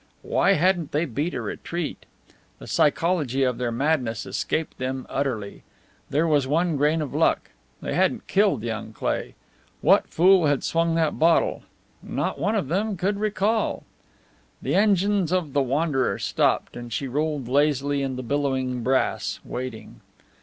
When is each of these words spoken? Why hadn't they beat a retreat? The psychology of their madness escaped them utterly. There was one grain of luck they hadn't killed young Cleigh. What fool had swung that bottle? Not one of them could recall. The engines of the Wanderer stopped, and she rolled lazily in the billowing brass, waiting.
Why 0.23 0.53
hadn't 0.53 0.93
they 0.93 1.05
beat 1.05 1.35
a 1.35 1.41
retreat? 1.43 2.07
The 2.57 2.65
psychology 2.65 3.43
of 3.43 3.59
their 3.59 3.71
madness 3.71 4.25
escaped 4.25 4.79
them 4.79 5.05
utterly. 5.07 5.61
There 6.09 6.25
was 6.25 6.47
one 6.47 6.75
grain 6.75 7.03
of 7.03 7.13
luck 7.13 7.51
they 7.83 7.93
hadn't 7.93 8.25
killed 8.25 8.63
young 8.63 8.93
Cleigh. 8.93 9.35
What 9.79 10.07
fool 10.07 10.47
had 10.47 10.63
swung 10.63 10.95
that 10.95 11.19
bottle? 11.19 11.61
Not 12.01 12.39
one 12.39 12.55
of 12.55 12.67
them 12.67 12.97
could 12.97 13.19
recall. 13.19 13.83
The 14.59 14.73
engines 14.73 15.31
of 15.31 15.53
the 15.53 15.61
Wanderer 15.61 16.17
stopped, 16.17 16.75
and 16.75 16.91
she 16.91 17.07
rolled 17.07 17.47
lazily 17.47 18.01
in 18.01 18.15
the 18.15 18.23
billowing 18.23 18.81
brass, 18.81 19.39
waiting. 19.45 20.01